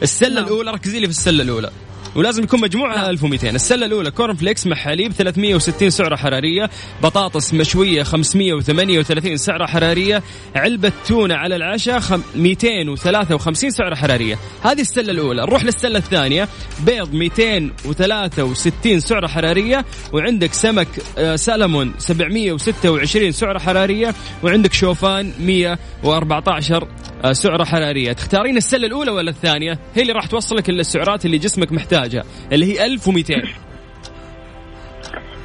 [0.03, 0.45] السلة نعم.
[0.45, 1.71] الأولى ركزي لي في السلة الأولى
[2.19, 6.71] ولازم يكون مجموعها 1200 السلة الأولى corn flakes مع حليب 360 سعرة حرارية
[7.03, 10.23] بطاطس مشوية 538 سعرة حرارية
[10.57, 14.39] علبة تونة على العشاء خم- 253 سعرة حرارية.
[14.63, 15.43] هذه السلة الأولى.
[15.43, 16.49] نروح للسلة الثانية.
[16.87, 26.89] بيض 263 سعرة حرارية وعندك سمك آه، سلمون 726 سعرة حرارية وعندك شوفان 114
[27.25, 28.13] آه، سعرة حرارية.
[28.13, 31.73] تختارين السلة الأولى ولا الثانية؟ هي اللي راح توصلك إلى السعرات اللي جسمك
[32.09, 33.35] محتاجها اللي هي 1200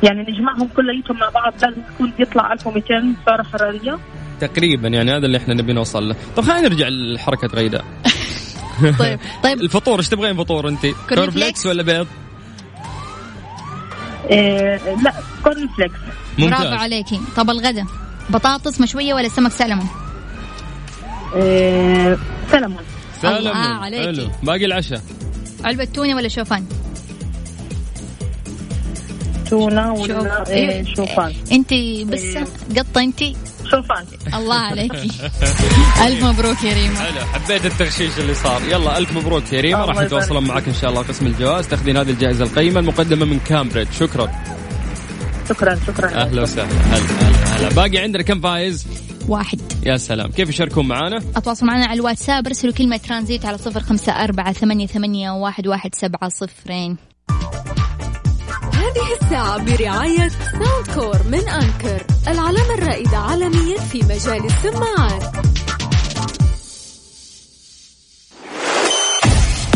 [0.04, 4.00] يعني نجمعهم كليتهم مع بعض لازم تكون يطلع 1200 سعرة حرارية؟
[4.40, 6.16] تقريبا يعني هذا اللي إحنا نبي نوصل له.
[6.36, 7.86] طب خلينا نرجع لحركة غيداء.
[9.00, 9.62] طيب طيب.
[9.62, 12.08] الفطور إيش تبغين فطور أنت؟ corn flakes ولا بيض؟
[14.32, 15.96] آه لا corn flakes.
[16.40, 17.20] برافو عليكي.
[17.36, 17.86] طب الغداء؟
[18.30, 19.88] بطاطس مشوية ولا سمك سلمون؟
[21.36, 22.18] آه
[22.52, 22.84] سلمون.
[23.24, 24.04] الله سلام عليكي.
[24.04, 24.30] حلو.
[24.44, 25.02] باقي العشاء.
[25.64, 26.66] علبة تونة ولا شوفان؟
[29.50, 30.82] تونة ولا إيه.
[30.82, 31.34] آه شوفان.
[31.52, 31.74] أنت
[32.14, 32.38] بس
[32.78, 33.20] قطة أنت؟
[33.72, 34.06] شوفان.
[34.34, 35.12] الله عليكي
[36.06, 36.96] ألف مبروك يا ريما.
[37.00, 38.62] حلو حبيت التغشيش اللي صار.
[38.70, 39.86] يلا ألف مبروك يا ريما.
[39.86, 43.92] راح يتواصلون معك إن شاء الله قسم الجواز تاخذين هذه الجائزة القيمة المقدمة من كامبريدج
[44.00, 44.32] شكرا.
[45.50, 46.08] شكرا شكرا.
[46.10, 46.68] أهلا وسهلا.
[46.68, 47.70] هلا هلا هلا.
[47.70, 48.86] باقي عندنا كم فايز؟
[49.28, 49.60] واحد.
[49.86, 50.32] يا سلام.
[50.32, 54.88] كيف يشاركون معنا أتواصل معنا على الواتساب ارسلوا كلمة ترانزيت على صفر خمسة أربعة ثمانية,
[54.88, 56.98] ثمانية واحد, واحد سبعة صفرين.
[58.74, 65.24] هذه الساعة برعاية Soundcore من Anker العلامة الرائدة عالميا في مجال السماعات.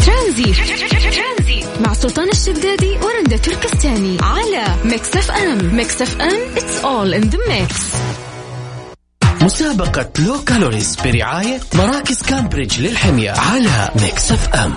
[0.05, 0.55] ترانزيت.
[1.85, 5.75] مع سلطان الشدادي ورندا تركستاني على Mix FM.
[5.75, 7.97] Mix FM it's all in the mix.
[9.47, 14.73] مسابقة Low Calories برعاية مراكز كامبريدج للحمية على Mix FM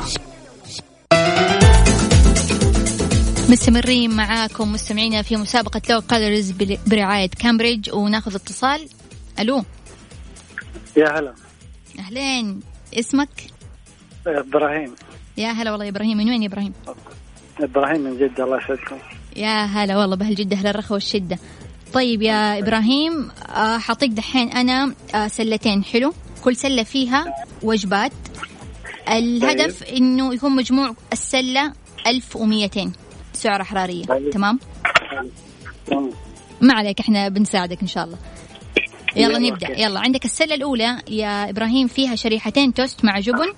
[3.49, 6.55] مستمرين معاكم مستمعينا في مسابقة لو كالوريز
[6.87, 8.89] برعاية كامبريدج وناخذ اتصال.
[9.39, 9.65] ألو.
[10.97, 11.35] يا هلا.
[11.99, 12.61] أهلين.
[12.95, 13.29] اسمك؟
[14.27, 14.95] إبراهيم.
[15.37, 16.19] يا هلا والله يا إبراهيم.
[16.19, 16.73] من وين يا إبراهيم؟
[17.61, 18.99] إبراهيم من جدة الله يسعدكم.
[19.37, 21.39] يا هلا والله بهالجدة أهل الرخاء والشدة.
[21.93, 27.25] طيب يا إبراهيم آه، حاطيك دحين أنا آه، سلتين حلو؟ كل سلة فيها
[27.63, 28.13] وجبات.
[29.09, 31.73] الهدف إنه يكون مجموع السلة
[32.07, 32.93] 1200
[33.33, 34.31] سعرة حرارية طيب.
[34.31, 34.59] تمام؟
[35.87, 36.11] تمام.
[36.61, 38.19] ما عليك إحنا بنساعدك إن شاء الله.
[39.17, 39.69] يلا يلا، نبدأ.
[39.69, 39.83] okay.
[39.83, 43.53] يلا عندك السلة الأولى يا إبراهيم فيها شريحتين توست مع جبن.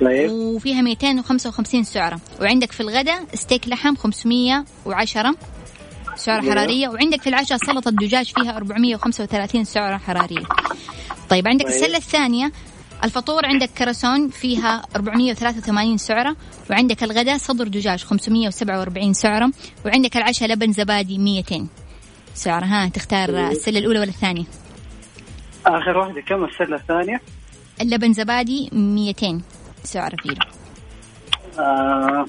[0.00, 0.30] طيب.
[0.30, 2.20] وفيها 255 سعرة.
[2.40, 5.34] وعندك في الغداء ستيك لحم 510
[6.20, 6.52] سعره يلا.
[6.52, 10.42] حرارية وعندك في العشاء سلطة دجاج فيها 435 سعره حرارية
[11.30, 11.74] طيب عندك طيب.
[11.74, 12.52] السلة الثانية
[13.04, 16.36] الفطور عندك كراسون فيها 483 سعرة
[16.70, 19.50] وعندك الغداء صدر دجاج 547 سعرة
[19.86, 21.66] وعندك العشاء لبن زبادي 200
[22.34, 24.44] سعرة ها تختار السلة الأولى ولا الثانية
[25.66, 27.20] آخر واحدة كم السلة الثانية؟
[27.80, 29.40] اللبن زبادي 200
[29.84, 30.36] سعرة كيلو
[31.58, 32.26] آه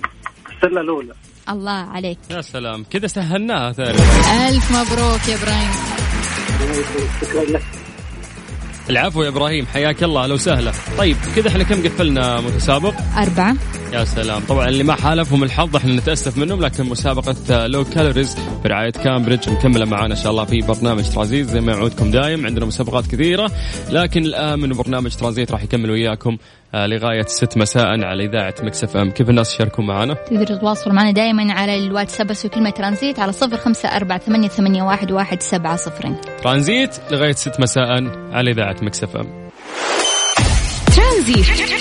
[0.55, 1.13] السلة الأولى
[1.51, 2.17] الله عليك.
[2.31, 2.85] يا سلام.
[2.91, 3.97] كذا سهلناها ثاني.
[4.49, 5.71] ألف مبروك يا إبراهيم.
[7.21, 7.63] شكرا لك
[8.89, 10.73] العفو يا إبراهيم حياك الله أهلا وسهلا.
[10.97, 13.55] طيب كذا إحنا كم قفلنا متسابق؟ أربعة.
[13.93, 14.41] يا سلام.
[14.49, 19.85] طبعا اللي ما حالفهم الحظ إحنا نتأسف منهم لكن مسابقة low calories برعايه كامبريدج مكملة
[19.85, 23.51] معنا إن شاء الله في برنامج ترانزيت زي ما يعودكم دايم عندنا مسابقات كثيرة
[23.89, 26.37] لكن الآن من برنامج ترانزيت راح يكمل وياكم
[26.75, 29.11] آه، لغاية 6 مساء على إذاعة Mix FM.
[29.11, 33.57] كيف الناس يشاركون معنا؟ تقدروا تتواصلوا معنا دائما على الواتساب بس كلمة ترانزيت على صفر
[33.57, 37.87] خمسة أربعة ثمانية, ثمانية واحد, واحد سبعة صفرين ترانزيت لغاية 6 مساء
[38.31, 39.49] على إذاعة Mix FM.
[40.95, 41.80] ترانزيت.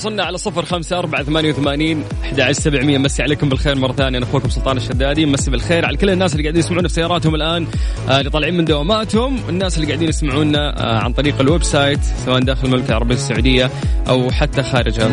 [0.00, 2.04] تواصلنا على صفر خمسة أربعة ثمانية وثمانين
[2.40, 2.98] أحد سبعمية.
[2.98, 4.18] مسي عليكم بالخير مرة ثانية.
[4.18, 5.26] أنا أخوكم سلطان الشدادي.
[5.26, 7.66] مسي بالخير على كل الناس اللي قاعدين يسمعونا في سياراتهم الآن
[8.08, 12.40] آه، اللي طالعين من دواماتهم الناس اللي قاعدين يسمعونا آه، عن طريق ال website سواء
[12.40, 13.70] داخل المملكة العربية السعودية
[14.08, 15.10] أو حتى خارجها.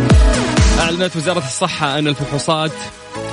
[0.80, 2.72] أعلنت وزارة الصحة أن الفحوصات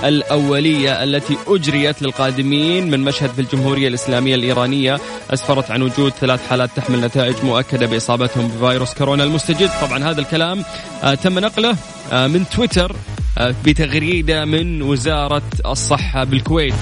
[0.05, 5.01] الأولية التي أجريت للقادمين من مشهد في الجمهورية الإسلامية الإيرانية.
[5.31, 9.71] أسفرت عن وجود ثلاث حالات تحمل نتائج مؤكدة بإصابتهم بفيروس كورونا المستجد.
[9.83, 10.65] طبعا هذا الكلام
[11.03, 11.77] آه، تم نقله
[12.13, 12.97] آه، من تويتر
[13.39, 16.75] آه، بتغريدة من وزارة الصحة بالكويت.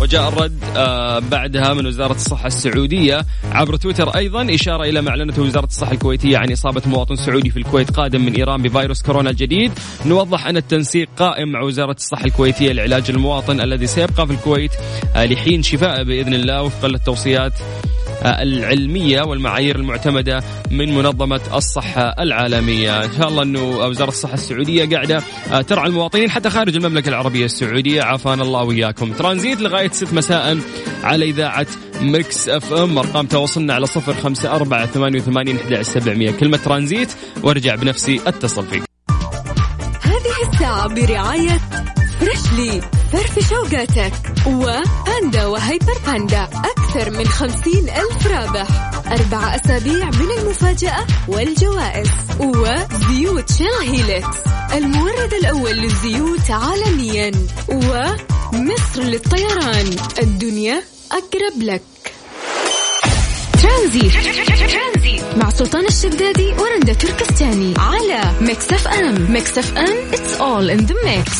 [0.00, 3.26] وجاء الرد آه، بعدها من وزارة الصحة السعودية.
[3.52, 7.56] عبر تويتر أيضا إشارة إلى ما أعلنته وزارة الصحة الكويتية عن إصابة مواطن سعودي في
[7.56, 9.72] الكويت قادم من إيران بفيروس كورونا الجديد.
[10.06, 14.72] نوضح أن التنسيق قائم مع وزارة الصحة الكويتية لعلاج المواطن الذي سيبقى في الكويت
[15.16, 17.52] آه، لحين شفائه بإذن الله وفقا للتوصيات.
[18.24, 23.04] العلمية والمعايير المعتمدة من منظمة الصحة العالمية.
[23.04, 27.44] إن شاء الله أنه وزارة الصحة السعودية قاعدة آه، ترعى المواطنين حتى خارج المملكة العربية
[27.44, 28.02] السعودية.
[28.02, 29.12] عافانا الله وإياكم.
[29.12, 30.58] ترانزيت لغاية 6 مساء
[31.04, 31.66] على إذاعة
[32.00, 32.98] Mix FM.
[32.98, 36.30] أرقام تواصلنا على صفر خمسة أربعة ثمانية وثمانين أحد سبعمية.
[36.30, 37.08] كلمة ترانزيت
[37.42, 38.82] وارجع بنفسي أتصل فيك.
[40.02, 41.60] هذه الساعة برعاية
[42.20, 42.80] Freshly
[43.12, 44.12] فرفش اوقاتك
[44.46, 48.66] و Panda و Hyper Panda أكثر من خمسين ألف رابح.
[49.06, 52.08] أربع أسابيع من المفاجأة والجوائز.
[52.40, 54.36] وزيوت Shell Helix
[54.74, 57.32] المورد الأول للزيوت عالميا.
[57.68, 59.96] ومصر للطيران.
[60.22, 60.82] الدنيا
[61.12, 61.82] أقرب لك.
[63.62, 64.12] ترانزيت.
[65.36, 67.74] مع سلطان الشدادي ورندا تركستاني.
[67.78, 69.32] على Mix FM.
[69.32, 71.30] Mix FM it's all in the mix.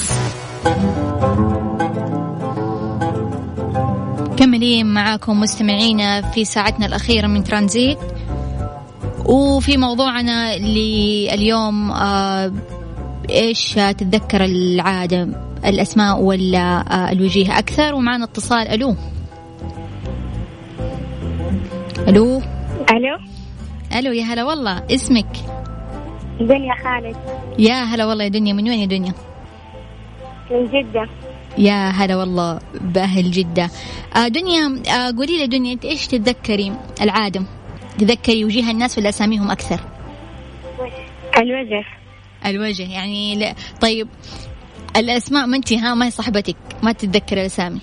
[4.36, 7.98] مكملين معاكم مستمعينا في ساعتنا الأخيرة من ترانزيت.
[9.24, 12.52] وفي موضوعنا لليوم آه
[13.30, 15.28] إيش تتذكر العادة
[15.64, 18.96] الأسماء ولا آه الوجيه أكثر؟ ومعنا اتصال ألو.
[22.08, 22.42] ألو.
[22.90, 23.18] ألو.
[23.98, 24.82] ألو يا هلا والله.
[24.90, 25.36] اسمك؟
[26.40, 27.16] دنيا خالد.
[27.58, 28.52] يا هلا والله يا دنيا.
[28.52, 29.12] من وين يا دنيا؟
[30.50, 31.08] من جدة.
[31.58, 33.70] يا هلا والله بأهل جدة.
[34.16, 37.44] آه دنيا آه قولي لي دنيا أنت إيش تتذكري؟ العادم
[37.98, 39.80] تذكري وجيه الناس ولا أساميهم أكثر؟
[41.38, 41.84] الوجه.
[42.46, 44.08] الوجه يعني لا طيب
[44.96, 47.80] الأسماء ما أنت ها ما هي صاحبتك ما تتذكر الأسامي.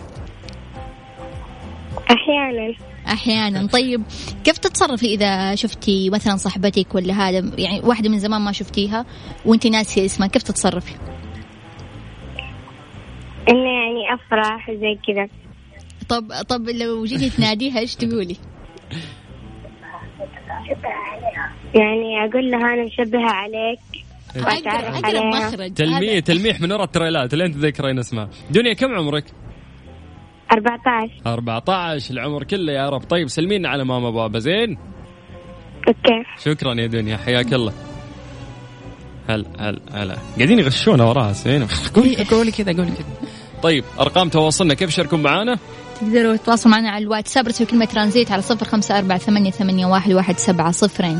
[2.12, 2.74] أحيانا.
[3.08, 3.68] أحيانا.
[3.68, 4.04] طيب
[4.44, 9.06] كيف تتصرفي إذا شفتي مثلا صاحبتك ولا هذا؟ يعني واحدة من زمان ما شفتيها
[9.46, 10.94] وأنت ناسية اسمها كيف تتصرفي؟
[13.50, 15.28] إنه يعني أفرح زي كذا.
[16.10, 18.38] طب طب لو جيتي تناديها إيش تقولي؟
[21.76, 23.80] يعني أقول لها أنا مشبهة عليك.
[24.36, 25.48] أقرب عليها.
[25.48, 25.74] مخرج.
[25.74, 28.30] تلميح تلميح من وراء التريلات لين تذكرين اسمها.
[28.50, 29.26] دنيا كم عمرك؟
[30.52, 33.02] 14 14 العمر كله يا رب.
[33.04, 34.78] طيب سلمينا على ماما بابا زين؟
[35.88, 36.24] okay.
[36.38, 37.74] شكرا يا دنيا حياك الله.
[39.30, 43.30] هلا هلا هلا قاعدين يغشونا وراها زين قولي قولي كذا قولي كذا.
[43.64, 45.58] طيب أرقام تواصلنا كيف يشاركون معنا
[46.02, 50.14] تقدروا تتواصلوا معنا على الواتساب رسلوا كلمة ترانزيت على صفر خمسة أربعة ثمانية, ثمانية واحد,
[50.14, 51.20] واحد سبعة صفرين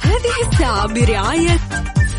[0.00, 1.58] هذه الساعة برعاية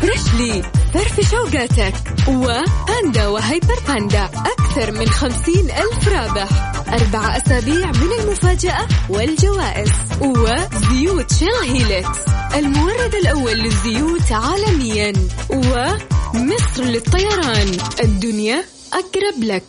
[0.00, 0.62] Freshly
[0.94, 1.94] فرفش أوقاتك
[2.28, 6.75] و Panda و Hyper Panda أكثر من خمسين ألف رابح.
[6.88, 12.18] أربع أسابيع من المفاجأة والجوائز وزيوت Shell Helix
[12.56, 15.12] المورد الأول للزيوت عالميا
[15.50, 17.68] ومصر للطيران.
[18.04, 19.62] الدنيا أقرب لك.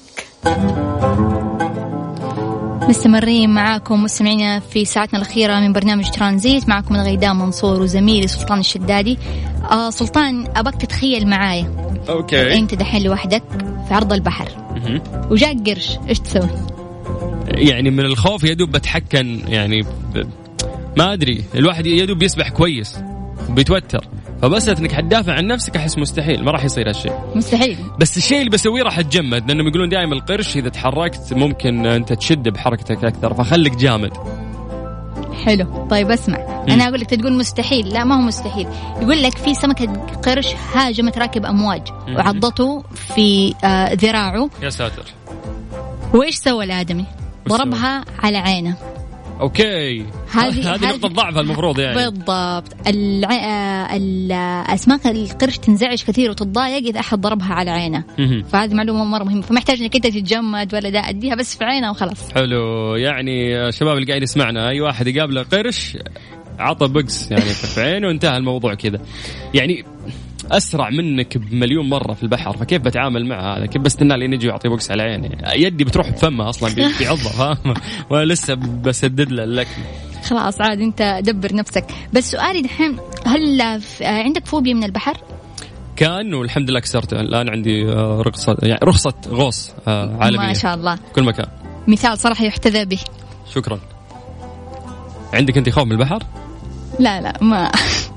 [2.90, 6.70] مستمرين معاكم مستمعينا في ساعتنا الأخيرة من برنامج ترانزيت.
[6.70, 9.18] معكم الغيداء منصور وزميلي سلطان الشدادي.
[9.72, 11.94] آه سلطان أبغاك تتخيل معايا.
[12.10, 12.58] okay.
[12.58, 13.44] أنت دحين لوحدك
[13.88, 14.50] في عرض البحر.
[15.32, 16.77] وجاك قرش إيش تسوي؟
[17.58, 20.28] يعني من الخوف يا دوب بتحكن يعني ب...
[20.98, 22.98] ما أدري الواحد يا دوب يسبح كويس
[23.50, 24.08] وبيتوتر.
[24.42, 27.14] فبس إنك حتدافع عن نفسك أحس مستحيل ما راح يصير هالشيء.
[27.36, 27.78] مستحيل.
[28.00, 32.50] بس الشيء اللي بسويه راح أتجمد لأنهم يقولون دائما القرش إذا تحركت ممكن أنت تشد
[32.50, 34.12] بحركتك أكثر فخليك جامد.
[35.46, 35.88] حلو.
[35.90, 36.64] طيب اسمع.
[36.70, 37.90] أنا أقول لك تقول مستحيل.
[37.90, 38.68] لا ما هو مستحيل.
[39.02, 41.82] يقول لك في سمكة قرش هاجمت راكب أمواج.
[42.10, 42.84] وعضته
[43.16, 44.50] في آه ذراعه.
[44.64, 45.04] يا ساتر.
[46.14, 47.06] وإيش سوى الآدمي؟
[47.48, 48.76] ضربها على عينه.
[49.42, 50.06] أوكي.
[50.32, 51.96] هذه- هذه نقطة ضعفها المفروض يعني.
[51.96, 52.88] بالضبط.
[52.88, 53.96] الع...
[53.96, 58.04] الاسماك القرش تنزعج كثير وتتضايق إذا أحد ضربها على عينه.
[58.52, 59.42] فهذه معلومة مرة مهمة.
[59.42, 62.34] فمحتاج إنك أنت تتجمد ولا ده أديها بس في عينه وخلاص.
[62.34, 62.96] حلو.
[62.96, 65.98] يعني الشباب اللي قاعد يسمعنا أي واحد يقابله قرش
[66.60, 69.00] عطى بقس يعني في عينه وانتهى الموضوع كذا.
[69.54, 69.84] يعني
[70.52, 74.70] أسرع منك بمليون مرة في البحر فكيف بتعامل معه هذا كيف بستنى لين يجي يعطي
[74.70, 77.74] بوكس على عيني؟ يدي بتروح بفمه أصلا بي- بيعضه فاهم
[78.10, 79.84] وأنا لسه بسدد له اللكمة.
[80.26, 81.86] خلاص عاد أنت دبر نفسك.
[82.14, 83.62] بس سؤالي دحين هل
[84.02, 85.18] عندك فوبيا من البحر؟
[85.96, 87.20] كان والحمد لله كسرته.
[87.22, 90.48] الآن عندي آه، رخصة يعني رخصة غوص آه، عالمية.
[90.48, 90.98] ما شاء الله.
[91.16, 91.48] كل مكان.
[91.88, 93.00] مثال صراحة يحتذى به.
[93.56, 93.80] شكرا.
[95.34, 96.24] عندك انت خوف من البحر؟
[97.00, 97.72] لا لا ما.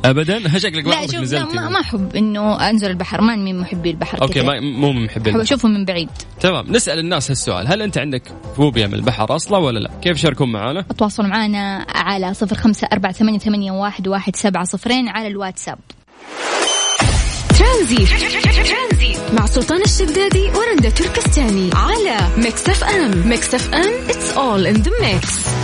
[0.04, 3.20] ابدا؟ شكلك ما لا شوف لا نزلتي ما, ما أحب إنه أنزل البحر.
[3.20, 4.42] ما من محبي البحر okay.
[4.42, 5.42] ما مو من محبين أحب البحر.
[5.42, 6.08] أشوفه من بعيد.
[6.40, 6.72] تمام.
[6.72, 7.68] نسأل الناس هالسؤال.
[7.68, 8.22] هل أنت عندك
[8.56, 13.12] فوبيا من البحر أصلا ولا لا؟ كيف يشاركون معنا تواصلوا معنا على صفر خمسة أربعة
[13.12, 15.78] ثمانية, ثمانية واحد, واحد سبعة صفرين على الواتساب.
[17.58, 18.08] ترانزيت.
[19.32, 23.28] مع سلطان الشدادي ورندا تركستاني على Mix FM.
[23.28, 25.59] Mix FM it's all in the mix.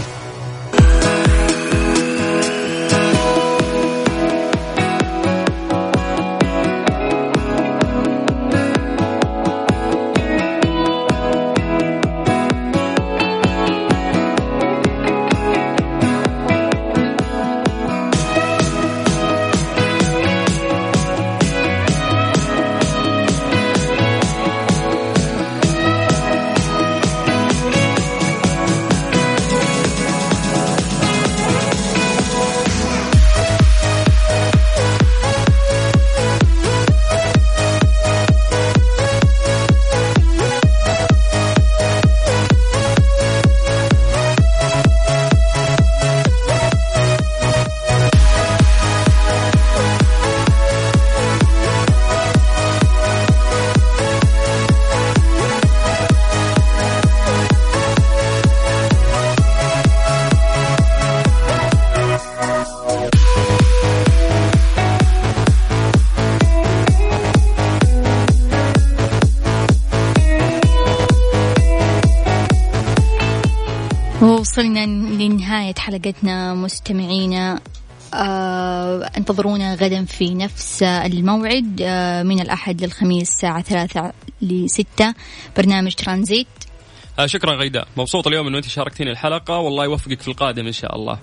[74.56, 74.86] وصلنا
[75.22, 76.54] لنهاية حلقتنا.
[76.54, 77.60] مستمعينا
[78.14, 85.14] آه انتظرونا غدا في نفس الموعد آه من الأحد للخميس الساعة ثلاثة لستة.
[85.56, 86.46] برنامج ترانزيت.
[87.18, 87.88] آه شكرا غيداء.
[87.96, 89.58] مبسوط اليوم إنه أنت شاركتيني الحلقة.
[89.58, 91.18] والله يوفقك في القادم إن شاء الله.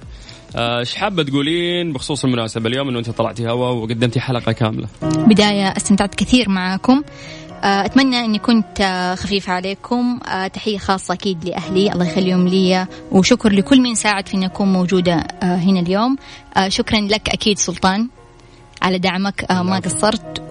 [0.55, 4.87] آه، إيش حابة تقولين؟ بخصوص المناسبة اليوم إنه أنت طلعتي هوا وقدمتي حلقة كاملة.
[5.01, 7.03] بداية استمتعت كثير معكم آه،
[7.63, 10.19] أتمنى أني كنت آه، خفيفة عليكم.
[10.27, 11.91] آه، تحية خاصة أكيد لأهلي.
[11.93, 12.87] الله يخليهم لي.
[13.11, 16.15] وشكر لكل من ساعد في أن أكون موجودة آه، هنا اليوم.
[16.57, 18.07] آه، شكرا لك أكيد سلطان
[18.81, 19.45] على دعمك.
[19.51, 20.43] آه، ما قصرت.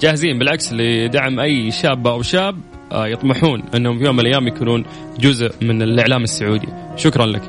[0.00, 2.60] جاهزين بالعكس لدعم أي شابه أو شاب
[2.92, 4.84] آه، يطمحون أنهم في يوم من الأيام يكونون
[5.20, 6.68] جزء من الإعلام السعودي.
[6.96, 7.42] شكرا لك.